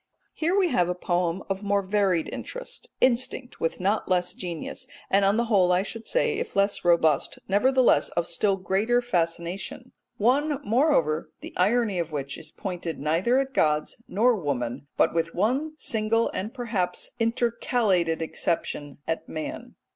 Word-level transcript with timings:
Here 0.33 0.57
we 0.57 0.69
have 0.69 0.89
a 0.89 0.95
poem 0.95 1.43
of 1.47 1.61
more 1.61 1.83
varied 1.83 2.27
interest, 2.33 2.89
instinct 3.01 3.59
with 3.59 3.79
not 3.79 4.09
less 4.09 4.33
genius, 4.33 4.87
and 5.11 5.23
on 5.23 5.37
the 5.37 5.45
whole 5.45 5.71
I 5.71 5.83
should 5.83 6.07
say, 6.07 6.39
if 6.39 6.55
less 6.55 6.83
robust, 6.83 7.37
nevertheless 7.47 8.09
of 8.17 8.25
still 8.25 8.55
greater 8.57 8.99
fascination 8.99 9.91
one, 10.17 10.59
moreover, 10.63 11.29
the 11.41 11.53
irony 11.55 11.99
of 11.99 12.11
which 12.11 12.35
is 12.35 12.49
pointed 12.49 12.97
neither 12.99 13.37
at 13.37 13.53
gods 13.53 14.01
nor 14.07 14.35
woman, 14.35 14.87
but 14.97 15.13
with 15.13 15.35
one 15.35 15.73
single 15.77 16.31
and 16.33 16.51
perhaps 16.51 17.11
intercalated 17.19 18.23
exception, 18.23 18.97
at 19.07 19.29
man. 19.29 19.75